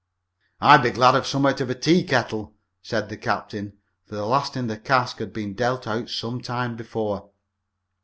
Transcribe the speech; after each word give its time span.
"I'd 0.59 0.81
be 0.81 0.89
glad 0.89 1.13
of 1.13 1.27
some 1.27 1.45
out 1.45 1.61
of 1.61 1.69
a 1.69 1.75
tea 1.75 2.03
kettle," 2.03 2.55
said 2.81 3.09
the 3.09 3.17
captain, 3.17 3.73
for 4.07 4.15
the 4.15 4.25
last 4.25 4.57
in 4.57 4.65
the 4.65 4.79
cask 4.79 5.19
had 5.19 5.31
been 5.31 5.53
dealt 5.53 5.85
out 5.85 6.09
some 6.09 6.41
time 6.41 6.75
before. 6.75 7.29